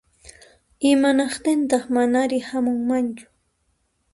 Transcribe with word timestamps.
Imanaqtintaq 0.91 1.83
manari 1.95 2.37
hamunmanchu? 2.49 3.25